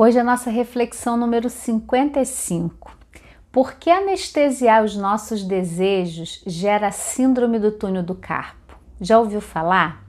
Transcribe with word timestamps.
Hoje 0.00 0.16
a 0.16 0.22
nossa 0.22 0.48
reflexão 0.48 1.16
número 1.16 1.50
55. 1.50 2.96
Por 3.50 3.72
que 3.72 3.90
anestesiar 3.90 4.84
os 4.84 4.96
nossos 4.96 5.42
desejos 5.42 6.40
gera 6.46 6.92
síndrome 6.92 7.58
do 7.58 7.72
túnel 7.72 8.04
do 8.04 8.14
carpo? 8.14 8.78
Já 9.00 9.18
ouviu 9.18 9.40
falar? 9.40 10.04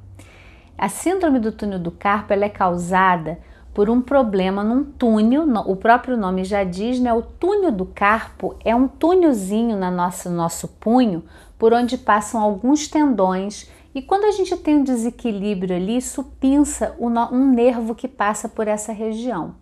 A 0.78 0.88
síndrome 0.90 1.40
do 1.40 1.52
túnel 1.52 1.80
do 1.80 1.90
carpo 1.90 2.32
é 2.34 2.50
causada 2.50 3.40
por 3.74 3.90
um 3.90 4.00
problema 4.00 4.64
num 4.64 4.84
túnel, 4.84 5.48
o 5.66 5.76
próprio 5.76 6.16
nome 6.16 6.44
já 6.44 6.64
diz, 6.64 7.00
né? 7.00 7.12
O 7.12 7.24
túnel 7.24 7.72
do 7.72 7.88
carpo 7.88 8.56
é 8.64 8.76
um 8.76 8.88
túnelzinho 8.88 9.76
na 9.76 9.90
nossa, 9.90 10.30
no 10.30 10.36
nosso 10.36 10.68
punho 10.68 11.24
por 11.58 11.74
onde 11.74 11.98
passam 11.98 12.40
alguns 12.40 12.88
tendões 12.88 13.68
e 13.96 14.04
quando 14.04 14.26
a 14.26 14.32
gente 14.32 14.56
tem 14.56 14.76
um 14.76 14.84
desequilíbrio 14.84 15.76
ali, 15.76 15.98
isso 15.98 16.24
pinça 16.40 16.96
um 17.00 17.50
nervo 17.50 17.96
que 17.96 18.08
passa 18.08 18.48
por 18.48 18.68
essa 18.68 18.94
região. 18.94 19.56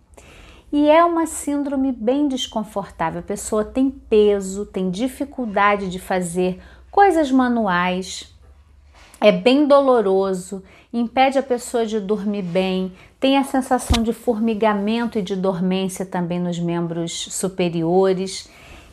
E 0.72 0.88
é 0.88 1.02
uma 1.04 1.26
síndrome 1.26 1.92
bem 1.92 2.28
desconfortável. 2.28 3.20
A 3.20 3.22
pessoa 3.22 3.64
tem 3.64 3.90
peso, 3.90 4.66
tem 4.66 4.90
dificuldade 4.90 5.88
de 5.88 5.98
fazer 5.98 6.60
coisas 6.90 7.30
manuais, 7.30 8.34
é 9.20 9.32
bem 9.32 9.66
doloroso, 9.66 10.62
impede 10.92 11.38
a 11.38 11.42
pessoa 11.42 11.84
de 11.84 12.00
dormir 12.00 12.42
bem, 12.42 12.92
tem 13.18 13.36
a 13.36 13.44
sensação 13.44 14.02
de 14.02 14.12
formigamento 14.12 15.18
e 15.18 15.22
de 15.22 15.34
dormência 15.34 16.06
também 16.06 16.38
nos 16.38 16.58
membros 16.58 17.28
superiores. 17.30 18.48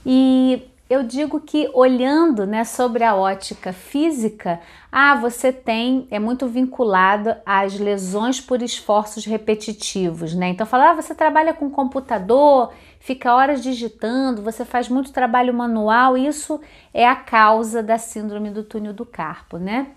E 0.06 0.64
eu 0.96 1.04
digo 1.04 1.40
que 1.40 1.70
olhando 1.74 2.46
né, 2.46 2.64
sobre 2.64 3.04
a 3.04 3.16
ótica 3.16 3.74
física, 3.74 4.60
ah, 4.92 5.16
você 5.16 5.52
tem, 5.52 6.08
é 6.10 6.18
muito 6.18 6.48
vinculado 6.48 7.36
às 7.46 7.78
lesões 7.78 8.40
por 8.40 8.62
esforços 8.62 9.26
repetitivos, 9.26 10.34
né? 10.34 10.50
Então 10.50 10.66
fala, 10.66 10.92
ah, 10.92 10.94
você 10.94 11.14
trabalha 11.14 11.54
com 11.54 11.70
computador, 11.70 12.74
fica 13.00 13.36
horas 13.36 13.62
digitando, 13.62 14.42
você 14.42 14.64
faz 14.64 14.90
muito 14.90 15.12
trabalho 15.12 15.54
manual, 15.54 16.18
isso 16.18 16.60
é 16.94 17.06
a 17.06 17.16
causa 17.16 17.84
da 17.84 17.98
síndrome 17.98 18.50
do 18.50 18.64
túnel 18.64 18.94
do 18.94 19.06
carpo, 19.06 19.58
né? 19.58 19.88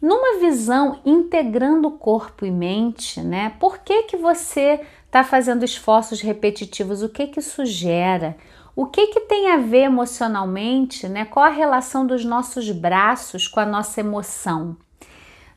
Numa 0.00 0.38
visão 0.38 1.00
integrando 1.04 1.90
corpo 1.90 2.46
e 2.46 2.50
mente, 2.50 3.20
né? 3.20 3.52
Por 3.60 3.78
que 3.78 4.04
que 4.04 4.16
você 4.16 4.80
está 5.04 5.24
fazendo 5.24 5.64
esforços 5.64 6.20
repetitivos? 6.20 7.02
O 7.02 7.08
que 7.08 7.26
que 7.26 7.40
isso 7.40 7.66
gera? 7.66 8.36
O 8.80 8.86
que, 8.86 9.08
que 9.08 9.22
tem 9.22 9.50
a 9.50 9.56
ver 9.56 9.86
emocionalmente, 9.86 11.08
né? 11.08 11.24
Qual 11.24 11.44
a 11.44 11.48
relação 11.48 12.06
dos 12.06 12.24
nossos 12.24 12.70
braços 12.70 13.48
com 13.48 13.58
a 13.58 13.66
nossa 13.66 13.98
emoção? 13.98 14.76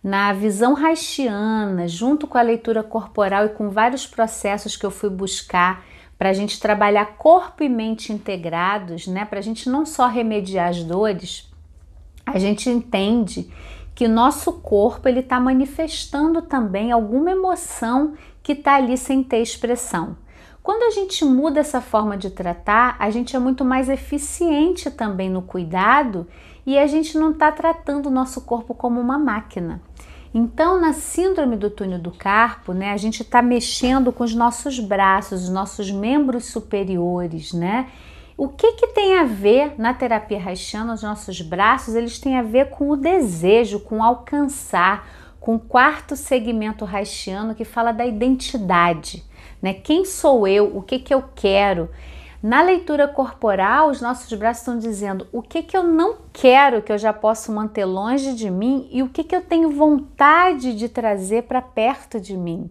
Na 0.03 0.33
visão 0.33 0.75
haitiana, 0.75 1.87
junto 1.87 2.25
com 2.25 2.39
a 2.39 2.41
leitura 2.41 2.81
corporal 2.81 3.45
e 3.45 3.49
com 3.49 3.69
vários 3.69 4.07
processos 4.07 4.75
que 4.75 4.83
eu 4.83 4.89
fui 4.89 5.07
buscar 5.11 5.85
para 6.17 6.29
a 6.29 6.33
gente 6.33 6.59
trabalhar 6.59 7.15
corpo 7.17 7.63
e 7.63 7.69
mente 7.69 8.11
integrados, 8.11 9.05
né? 9.05 9.23
Para 9.23 9.37
a 9.37 9.43
gente 9.43 9.69
não 9.69 9.85
só 9.85 10.07
remediar 10.07 10.69
as 10.69 10.83
dores, 10.83 11.47
a 12.25 12.39
gente 12.39 12.71
entende 12.71 13.53
que 13.93 14.07
nosso 14.07 14.51
corpo 14.51 15.07
ele 15.07 15.19
está 15.19 15.39
manifestando 15.39 16.41
também 16.41 16.91
alguma 16.91 17.29
emoção 17.29 18.15
que 18.41 18.53
está 18.53 18.77
ali 18.77 18.97
sem 18.97 19.21
ter 19.21 19.43
expressão. 19.43 20.17
Quando 20.63 20.83
a 20.83 20.91
gente 20.91 21.25
muda 21.25 21.59
essa 21.59 21.81
forma 21.81 22.15
de 22.15 22.29
tratar, 22.29 22.95
a 22.99 23.09
gente 23.09 23.35
é 23.35 23.39
muito 23.39 23.65
mais 23.65 23.89
eficiente 23.89 24.91
também 24.91 25.29
no 25.29 25.41
cuidado 25.41 26.27
e 26.65 26.77
a 26.77 26.85
gente 26.85 27.17
não 27.17 27.31
está 27.31 27.51
tratando 27.51 28.07
o 28.07 28.11
nosso 28.11 28.41
corpo 28.41 28.75
como 28.75 29.01
uma 29.01 29.17
máquina. 29.17 29.81
Então, 30.33 30.79
na 30.79 30.93
síndrome 30.93 31.57
do 31.57 31.69
túnel 31.69 31.99
do 31.99 32.11
carpo, 32.11 32.73
né, 32.73 32.91
a 32.91 32.97
gente 32.97 33.21
está 33.21 33.41
mexendo 33.41 34.13
com 34.13 34.23
os 34.23 34.33
nossos 34.33 34.79
braços, 34.79 35.43
os 35.43 35.49
nossos 35.49 35.91
membros 35.91 36.45
superiores, 36.45 37.51
né? 37.51 37.89
O 38.37 38.47
que, 38.47 38.73
que 38.73 38.87
tem 38.87 39.17
a 39.17 39.23
ver 39.25 39.75
na 39.77 39.93
terapia 39.93 40.41
haitiana, 40.41 40.93
os 40.93 41.03
nossos 41.03 41.41
braços? 41.41 41.95
Eles 41.95 42.17
têm 42.17 42.37
a 42.37 42.41
ver 42.41 42.69
com 42.69 42.89
o 42.89 42.95
desejo, 42.95 43.81
com 43.81 44.01
alcançar, 44.01 45.05
com 45.41 45.55
o 45.55 45.59
quarto 45.59 46.15
segmento 46.15 46.85
haitiano 46.85 47.53
que 47.53 47.65
fala 47.65 47.91
da 47.91 48.05
identidade 48.05 49.29
né? 49.61 49.73
Quem 49.73 50.03
sou 50.03 50.47
eu? 50.47 50.75
O 50.75 50.81
que 50.81 50.99
que 50.99 51.13
eu 51.13 51.23
quero? 51.35 51.89
Na 52.41 52.63
leitura 52.63 53.07
corporal, 53.07 53.89
os 53.91 54.01
nossos 54.01 54.33
braços 54.33 54.61
estão 54.61 54.79
dizendo 54.79 55.27
o 55.31 55.43
que 55.43 55.61
que 55.61 55.77
eu 55.77 55.83
não 55.83 56.15
quero 56.33 56.81
que 56.81 56.91
eu 56.91 56.97
já 56.97 57.13
posso 57.13 57.51
manter 57.51 57.85
longe 57.85 58.33
de 58.33 58.49
mim 58.49 58.89
e 58.91 59.03
o 59.03 59.09
que 59.09 59.23
que 59.23 59.35
eu 59.35 59.41
tenho 59.41 59.69
vontade 59.69 60.75
de 60.75 60.89
trazer 60.89 61.43
para 61.43 61.61
perto 61.61 62.19
de 62.19 62.35
mim. 62.35 62.67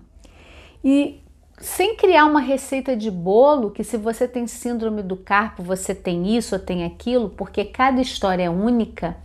E 0.83 1.23
sem 1.59 1.95
criar 1.95 2.25
uma 2.25 2.41
receita 2.41 2.97
de 2.97 3.11
bolo 3.11 3.71
que 3.71 3.85
se 3.85 3.97
você 3.97 4.27
tem 4.27 4.49
síndrome 4.49 5.03
do 5.03 5.17
carpo, 5.17 5.63
você 5.63 5.95
tem 5.95 6.37
isso 6.37 6.57
ou 6.57 6.61
tem 6.61 6.85
aquilo, 6.85 7.29
porque 7.29 7.65
cada 7.65 8.01
história 8.01 8.45
é 8.45 8.51
única. 8.51 9.17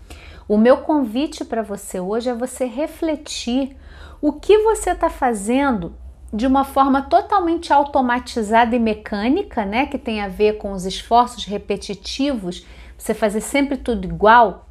O 0.47 0.57
meu 0.57 0.78
convite 0.78 1.44
para 1.44 1.63
você 1.63 2.00
hoje 2.00 2.29
é 2.29 2.33
você 2.33 2.66
refletir 2.66 3.75
o 4.22 4.33
que 4.33 4.59
você 4.59 4.91
está 4.91 5.09
fazendo 5.09 5.95
de 6.31 6.45
uma 6.45 6.63
forma 6.63 7.01
totalmente 7.01 7.73
automatizada 7.73 8.75
e 8.75 8.79
mecânica, 8.79 9.66
né, 9.66 9.88
que 9.88 9.97
tem 9.97 10.22
a 10.22 10.28
ver 10.28 10.57
com 10.57 10.72
os 10.72 10.85
esforços 10.85 11.45
repetitivos, 11.45 12.66
você 12.97 13.13
fazer 13.13 13.41
sempre 13.41 13.78
tudo 13.78 14.05
igual, 14.05 14.67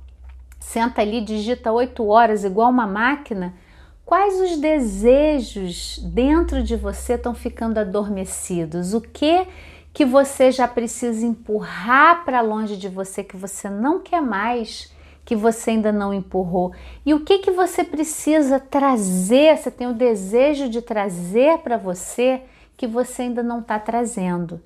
senta 0.61 1.01
ali, 1.01 1.21
digita 1.21 1.73
oito 1.73 2.07
horas 2.07 2.45
igual 2.45 2.71
uma 2.71 2.87
máquina, 2.87 3.55
quais 4.05 4.41
os 4.41 4.57
desejos 4.59 5.99
dentro 5.99 6.63
de 6.63 6.77
você 6.77 7.15
estão 7.15 7.35
ficando 7.35 7.79
adormecidos? 7.79 8.95
O 8.95 9.01
que 9.01 9.47
que 9.93 10.05
você 10.05 10.53
já 10.53 10.69
precisa 10.69 11.25
empurrar 11.25 12.25
para 12.25 12.41
longe 12.41 12.77
de 12.77 12.89
você 12.89 13.25
que 13.25 13.37
você 13.37 13.69
não 13.69 14.01
quer 14.01 14.21
mais? 14.21 14.94
Que 15.25 15.35
você 15.35 15.71
ainda 15.71 15.91
não 15.91 16.13
empurrou 16.13 16.73
e 17.05 17.15
o 17.15 17.21
que 17.21 17.39
que 17.39 17.51
você 17.51 17.83
precisa 17.83 18.61
trazer, 18.61 19.57
você 19.57 19.71
tem 19.71 19.87
o 19.87 19.95
desejo 19.95 20.69
de 20.69 20.83
trazer 20.83 21.59
para 21.59 21.77
você 21.77 22.43
que 22.77 22.87
você 22.87 23.23
ainda 23.23 23.43
não 23.43 23.61
está 23.61 23.79
trazendo. 23.79 24.61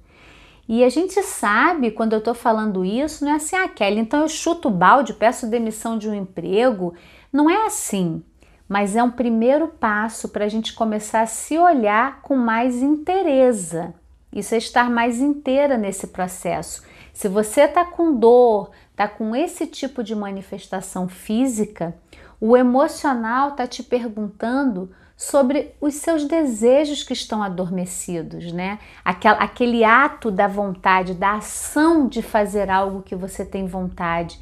E 0.69 0.85
a 0.85 0.89
gente 0.91 1.23
sabe, 1.23 1.91
quando 1.91 2.13
eu 2.13 2.19
estou 2.19 2.35
falando 2.35 2.85
isso, 2.85 3.25
não 3.25 3.33
é 3.33 3.37
assim, 3.37 3.57
ah, 3.57 3.69
Kelly, 3.69 4.01
então 4.01 4.21
eu 4.21 4.29
chuto 4.29 4.69
o 4.69 4.71
balde, 4.71 5.15
peço 5.15 5.47
demissão 5.47 5.97
de 5.97 6.11
um 6.11 6.15
emprego. 6.15 6.93
Não 7.33 7.49
é 7.49 7.65
assim, 7.65 8.23
mas 8.69 8.95
é 8.95 9.03
um 9.03 9.11
primeiro 9.11 9.69
passo 9.69 10.29
para 10.29 10.45
a 10.45 10.49
gente 10.49 10.75
começar 10.75 11.23
a 11.23 11.27
se 11.27 11.57
olhar 11.57 12.21
com 12.21 12.37
mais 12.37 12.83
interesa. 12.83 13.95
Isso 14.31 14.55
é 14.55 14.59
estar 14.59 14.91
mais 14.91 15.21
inteira 15.21 15.79
nesse 15.79 16.09
processo. 16.09 16.83
Se 17.15 17.29
você 17.29 17.63
está 17.63 17.85
com 17.87 18.15
dor, 18.15 18.71
está 18.99 19.07
com 19.07 19.37
esse 19.37 19.65
tipo 19.65 20.03
de 20.03 20.13
manifestação 20.13 21.09
física, 21.09 21.95
o 22.41 22.57
emocional 22.57 23.51
está 23.51 23.65
te 23.65 23.81
perguntando 23.81 24.91
sobre 25.17 25.73
os 25.81 25.95
seus 25.95 26.25
desejos 26.25 27.05
que 27.05 27.13
estão 27.13 27.41
adormecidos, 27.41 28.53
né? 28.53 28.81
Aquele, 29.05 29.35
aquele 29.39 29.85
ato 29.85 30.33
da 30.33 30.49
vontade, 30.49 31.15
da 31.15 31.35
ação 31.35 32.09
de 32.09 32.23
fazer 32.23 32.69
algo 32.71 33.03
que 33.03 33.15
você 33.15 33.45
tem 33.45 33.67
vontade. 33.67 34.41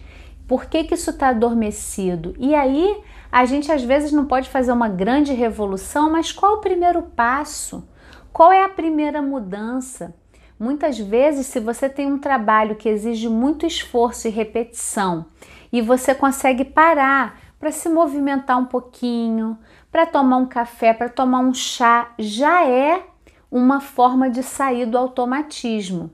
Por 0.48 0.64
que, 0.66 0.84
que 0.84 0.94
isso 0.94 1.10
está 1.10 1.28
adormecido? 1.28 2.34
E 2.38 2.54
aí 2.54 3.02
a 3.30 3.44
gente 3.44 3.70
às 3.70 3.82
vezes 3.82 4.10
não 4.10 4.24
pode 4.24 4.48
fazer 4.48 4.72
uma 4.72 4.88
grande 4.88 5.34
revolução, 5.34 6.10
mas 6.10 6.32
qual 6.32 6.54
o 6.54 6.60
primeiro 6.60 7.02
passo? 7.02 7.86
Qual 8.32 8.50
é 8.50 8.64
a 8.64 8.68
primeira 8.70 9.20
mudança? 9.20 10.14
Muitas 10.58 10.98
vezes, 10.98 11.46
se 11.46 11.60
você 11.60 11.88
tem 11.88 12.10
um 12.10 12.18
trabalho 12.18 12.76
que 12.76 12.88
exige 12.88 13.28
muito 13.28 13.66
esforço 13.66 14.26
e 14.26 14.30
repetição 14.30 15.26
e 15.70 15.82
você 15.82 16.14
consegue 16.14 16.64
parar 16.64 17.38
para 17.58 17.70
se 17.70 17.88
movimentar 17.88 18.58
um 18.58 18.64
pouquinho, 18.64 19.58
para 19.90 20.06
tomar 20.06 20.38
um 20.38 20.46
café, 20.46 20.94
para 20.94 21.08
tomar 21.08 21.40
um 21.40 21.52
chá, 21.52 22.12
já 22.18 22.66
é 22.66 23.04
uma 23.50 23.80
forma 23.80 24.30
de 24.30 24.42
sair 24.42 24.86
do 24.86 24.96
automatismo. 24.96 26.10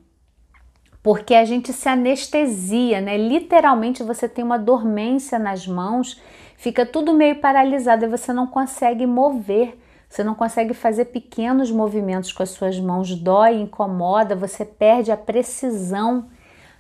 Porque 1.03 1.35
a 1.35 1.45
gente 1.45 1.73
se 1.73 1.89
anestesia, 1.89 3.01
né? 3.01 3.17
Literalmente 3.17 4.03
você 4.03 4.29
tem 4.29 4.45
uma 4.45 4.59
dormência 4.59 5.39
nas 5.39 5.67
mãos, 5.67 6.21
fica 6.57 6.87
tudo 6.87 7.13
meio 7.13 7.41
paralisado 7.41 8.05
e 8.05 8.09
você 8.09 8.33
não 8.33 8.47
consegue 8.47 9.05
mover 9.05 9.79
você 10.13 10.23
não 10.23 10.35
consegue 10.35 10.75
fazer 10.75 11.07
pequenos 11.07 11.71
movimentos 11.71 12.33
com 12.33 12.43
as 12.43 12.51
suas 12.51 12.79
mãos, 12.79 13.15
dói, 13.15 13.55
incomoda, 13.55 14.37
você 14.37 14.63
perde 14.63 15.11
a 15.11 15.17
precisão. 15.17 16.27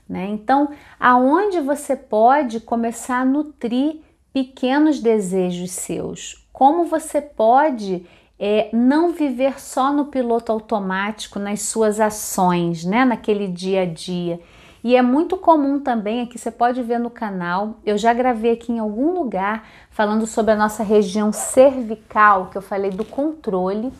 Né? 0.07 0.27
Então, 0.27 0.69
aonde 1.01 1.59
você 1.59 1.97
pode 1.97 2.61
começar 2.61 3.23
a 3.23 3.25
nutrir 3.25 4.01
pequenos 4.35 5.01
desejos 5.01 5.71
seus? 5.71 6.47
Como 6.53 6.85
você 6.85 7.23
pode 7.23 8.05
é, 8.39 8.69
não 8.71 9.13
viver 9.13 9.59
só 9.59 9.91
no 9.91 10.09
piloto 10.09 10.53
automático, 10.53 11.39
nas 11.39 11.63
suas 11.63 12.01
ações, 12.01 12.85
né? 12.85 13.03
naquele 13.03 13.49
dia 13.49 13.81
a 13.81 13.87
dia? 13.87 14.41
E 14.85 14.97
é 14.97 15.03
muito 15.03 15.37
comum 15.37 15.79
também, 15.79 16.23
aqui 16.23 16.37
você 16.37 16.51
pode 16.51 16.83
ver 16.83 16.99
no 16.99 17.09
canal, 17.09 17.77
eu 17.87 17.97
já 17.97 18.13
gravei 18.13 18.53
aqui 18.53 18.73
em 18.73 18.81
algum 18.81 19.13
lugar 19.13 19.69
falando 19.91 20.27
sobre 20.27 20.53
a 20.53 20.57
nossa 20.57 20.83
região 20.83 21.33
cervical, 21.33 22.47
que 22.51 22.59
eu 22.59 22.63
falei 22.63 22.91
do 22.91 23.05
controle. 23.05 23.93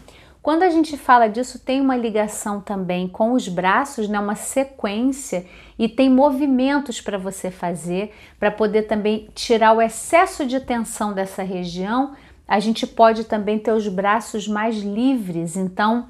Quando 0.43 0.65
a 0.65 0.71
gente 0.71 0.97
fala 0.97 1.29
disso, 1.29 1.61
tem 1.61 1.81
uma 1.81 1.97
ligação 1.97 2.61
também 2.61 3.07
com 3.07 3.33
os 3.33 3.47
braços, 3.47 4.09
né? 4.09 4.19
Uma 4.19 4.35
sequência 4.35 5.47
e 5.79 5.89
tem 5.89 6.11
movimentos 6.11 7.01
para 7.01 7.17
você 7.17 7.49
fazer 7.49 8.13
para 8.41 8.51
poder 8.51 8.83
também 8.83 9.29
tirar 9.37 9.73
o 9.73 9.81
excesso 9.81 10.45
de 10.45 10.59
tensão 10.59 11.13
dessa 11.13 11.45
região. 11.45 12.15
A 12.49 12.59
gente 12.59 12.89
pode 12.89 13.23
também 13.23 13.57
ter 13.57 13.71
os 13.71 13.87
braços 13.87 14.49
mais 14.49 14.79
livres, 14.79 15.57
então 15.57 16.09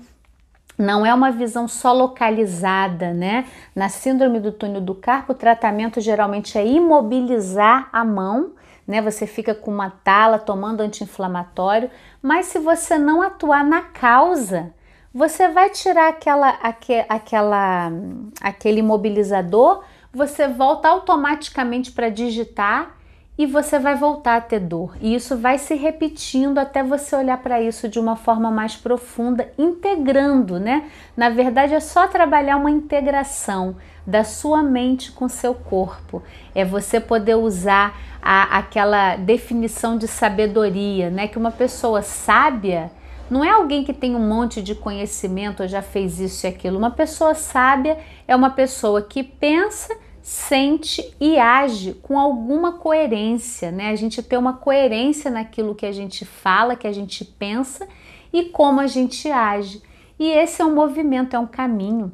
não 0.82 1.06
é 1.06 1.14
uma 1.14 1.30
visão 1.30 1.68
só 1.68 1.92
localizada, 1.92 3.14
né? 3.14 3.46
Na 3.74 3.88
síndrome 3.88 4.40
do 4.40 4.50
túnel 4.50 4.80
do 4.80 4.94
carpo, 4.94 5.32
o 5.32 5.36
tratamento 5.36 6.00
geralmente 6.00 6.58
é 6.58 6.66
imobilizar 6.66 7.88
a 7.92 8.04
mão, 8.04 8.50
né? 8.86 9.00
Você 9.00 9.26
fica 9.26 9.54
com 9.54 9.70
uma 9.70 9.90
tala 9.90 10.40
tomando 10.40 10.80
anti-inflamatório, 10.80 11.88
mas 12.20 12.46
se 12.46 12.58
você 12.58 12.98
não 12.98 13.22
atuar 13.22 13.64
na 13.64 13.82
causa, 13.82 14.74
você 15.14 15.48
vai 15.48 15.70
tirar 15.70 16.08
aquela, 16.08 16.48
aque, 16.62 17.04
aquela, 17.08 17.92
aquele 18.40 18.80
imobilizador, 18.80 19.84
você 20.12 20.48
volta 20.48 20.88
automaticamente 20.88 21.92
para 21.92 22.08
digitar 22.08 22.96
e 23.36 23.46
você 23.46 23.78
vai 23.78 23.94
voltar 23.96 24.36
a 24.36 24.40
ter 24.40 24.60
dor. 24.60 24.94
E 25.00 25.14
isso 25.14 25.36
vai 25.36 25.58
se 25.58 25.74
repetindo 25.74 26.58
até 26.58 26.82
você 26.82 27.16
olhar 27.16 27.38
para 27.38 27.60
isso 27.62 27.88
de 27.88 27.98
uma 27.98 28.14
forma 28.14 28.50
mais 28.50 28.76
profunda, 28.76 29.50
integrando, 29.58 30.60
né? 30.60 30.90
Na 31.16 31.30
verdade, 31.30 31.72
é 31.72 31.80
só 31.80 32.06
trabalhar 32.06 32.56
uma 32.56 32.70
integração 32.70 33.76
da 34.06 34.22
sua 34.22 34.62
mente 34.62 35.12
com 35.12 35.28
seu 35.28 35.54
corpo. 35.54 36.22
É 36.54 36.64
você 36.64 37.00
poder 37.00 37.36
usar 37.36 37.98
a, 38.20 38.58
aquela 38.58 39.16
definição 39.16 39.96
de 39.96 40.06
sabedoria, 40.06 41.08
né? 41.08 41.26
Que 41.26 41.38
uma 41.38 41.50
pessoa 41.50 42.02
sábia 42.02 42.90
não 43.30 43.42
é 43.42 43.48
alguém 43.48 43.82
que 43.82 43.94
tem 43.94 44.14
um 44.14 44.28
monte 44.28 44.60
de 44.60 44.74
conhecimento 44.74 45.62
ou 45.62 45.68
já 45.68 45.80
fez 45.80 46.20
isso 46.20 46.46
e 46.46 46.48
aquilo. 46.48 46.76
Uma 46.76 46.90
pessoa 46.90 47.32
sábia 47.32 47.96
é 48.28 48.36
uma 48.36 48.50
pessoa 48.50 49.00
que 49.00 49.22
pensa 49.22 49.96
sente 50.22 51.14
e 51.20 51.36
age 51.36 51.94
com 51.94 52.18
alguma 52.18 52.74
coerência, 52.74 53.72
né? 53.72 53.90
A 53.90 53.96
gente 53.96 54.22
tem 54.22 54.38
uma 54.38 54.52
coerência 54.54 55.30
naquilo 55.30 55.74
que 55.74 55.84
a 55.84 55.90
gente 55.90 56.24
fala, 56.24 56.76
que 56.76 56.86
a 56.86 56.92
gente 56.92 57.24
pensa 57.24 57.88
e 58.32 58.44
como 58.44 58.80
a 58.80 58.86
gente 58.86 59.28
age. 59.28 59.82
E 60.18 60.30
esse 60.30 60.62
é 60.62 60.64
um 60.64 60.74
movimento, 60.74 61.34
é 61.34 61.38
um 61.38 61.46
caminho. 61.46 62.12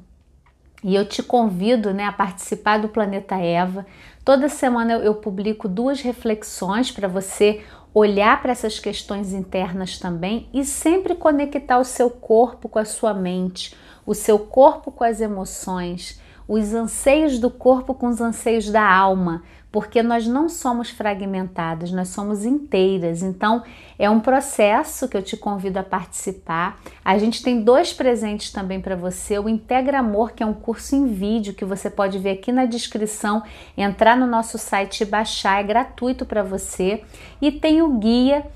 E 0.82 0.94
eu 0.94 1.06
te 1.06 1.22
convido 1.22 1.92
né, 1.92 2.04
a 2.04 2.12
participar 2.12 2.78
do 2.78 2.88
Planeta 2.88 3.36
Eva. 3.36 3.84
Toda 4.24 4.48
semana 4.48 4.94
eu, 4.94 5.00
eu 5.00 5.14
publico 5.16 5.68
duas 5.68 6.00
reflexões 6.00 6.90
para 6.90 7.08
você 7.08 7.62
olhar 7.92 8.40
para 8.40 8.52
essas 8.52 8.78
questões 8.78 9.32
internas 9.32 9.98
também 9.98 10.48
e 10.54 10.64
sempre 10.64 11.14
conectar 11.14 11.78
o 11.78 11.84
seu 11.84 12.08
corpo 12.08 12.68
com 12.68 12.78
a 12.78 12.84
sua 12.84 13.12
mente, 13.12 13.76
o 14.06 14.14
seu 14.14 14.38
corpo 14.38 14.90
com 14.90 15.04
as 15.04 15.20
emoções 15.20 16.20
os 16.48 16.72
anseios 16.72 17.38
do 17.38 17.50
corpo 17.50 17.92
com 17.92 18.06
os 18.06 18.22
anseios 18.22 18.70
da 18.70 18.82
alma, 18.82 19.42
porque 19.70 20.02
nós 20.02 20.26
não 20.26 20.48
somos 20.48 20.88
fragmentadas, 20.88 21.92
nós 21.92 22.08
somos 22.08 22.46
inteiras. 22.46 23.22
Então, 23.22 23.62
é 23.98 24.08
um 24.08 24.18
processo 24.18 25.06
que 25.06 25.16
eu 25.16 25.22
te 25.22 25.36
convido 25.36 25.78
a 25.78 25.82
participar. 25.82 26.80
A 27.04 27.18
gente 27.18 27.42
tem 27.42 27.60
dois 27.60 27.92
presentes 27.92 28.50
também 28.50 28.80
para 28.80 28.96
você: 28.96 29.38
o 29.38 29.46
Integra 29.46 29.98
Amor, 29.98 30.32
que 30.32 30.42
é 30.42 30.46
um 30.46 30.54
curso 30.54 30.96
em 30.96 31.06
vídeo 31.06 31.52
que 31.52 31.66
você 31.66 31.90
pode 31.90 32.18
ver 32.18 32.30
aqui 32.30 32.50
na 32.50 32.64
descrição, 32.64 33.42
entrar 33.76 34.16
no 34.16 34.26
nosso 34.26 34.56
site 34.56 35.02
e 35.02 35.06
baixar, 35.06 35.60
é 35.60 35.64
gratuito 35.64 36.24
para 36.24 36.42
você. 36.42 37.02
E 37.42 37.52
tem 37.52 37.82
o 37.82 37.98
guia 37.98 38.46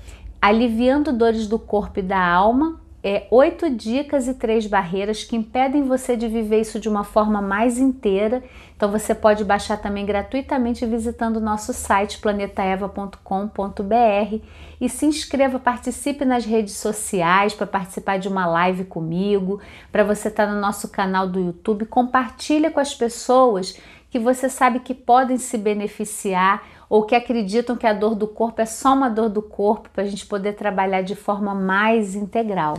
Aliviando 0.41 1.13
Dores 1.13 1.47
do 1.47 1.59
Corpo 1.59 1.99
e 1.99 2.03
da 2.03 2.19
Alma, 2.19 2.81
é, 3.03 3.27
oito 3.29 3.69
dicas 3.69 4.29
e 4.29 4.33
três 4.33 4.65
barreiras 4.65 5.25
que 5.25 5.35
impedem 5.35 5.83
você 5.83 6.15
de 6.15 6.27
viver 6.27 6.61
isso 6.61 6.79
de 6.79 6.87
uma 6.87 7.03
forma 7.03 7.41
mais 7.41 7.77
inteira. 7.77 8.41
Então 8.77 8.89
você 8.89 9.13
pode 9.13 9.43
baixar 9.43 9.77
também 9.77 10.05
gratuitamente 10.05 10.85
visitando 10.85 11.37
o 11.37 11.41
nosso 11.41 11.73
site 11.73 12.19
planetaeva.com.br 12.19 14.37
e 14.79 14.89
se 14.89 15.05
inscreva, 15.05 15.59
participe 15.59 16.23
nas 16.23 16.45
redes 16.45 16.75
sociais 16.75 17.53
para 17.53 17.67
participar 17.67 18.19
de 18.19 18.29
uma 18.29 18.45
live 18.45 18.85
comigo, 18.85 19.59
para 19.91 20.05
você 20.05 20.29
estar 20.29 20.47
tá 20.47 20.53
no 20.53 20.61
nosso 20.61 20.87
canal 20.87 21.27
do 21.27 21.39
YouTube, 21.39 21.85
compartilha 21.85 22.71
com 22.71 22.79
as 22.79 22.95
pessoas 22.95 23.77
que 24.13 24.19
você 24.19 24.47
sabe 24.47 24.81
que 24.81 24.93
podem 24.93 25.39
se 25.39 25.57
beneficiar 25.57 26.61
ou 26.87 27.03
que 27.03 27.15
acreditam 27.15 27.75
que 27.75 27.87
a 27.87 27.93
dor 27.93 28.13
do 28.13 28.27
corpo 28.27 28.61
é 28.61 28.65
só 28.65 28.93
uma 28.93 29.09
dor 29.09 29.27
do 29.27 29.41
corpo 29.41 29.89
para 29.89 30.03
a 30.03 30.05
gente 30.05 30.23
poder 30.27 30.53
trabalhar 30.53 31.01
de 31.01 31.15
forma 31.15 31.55
mais 31.55 32.13
integral. 32.13 32.77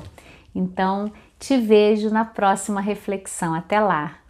Então, 0.55 1.11
te 1.37 1.57
vejo 1.57 2.09
na 2.09 2.25
próxima 2.25 2.81
reflexão. 2.81 3.53
Até 3.53 3.81
lá! 3.81 4.24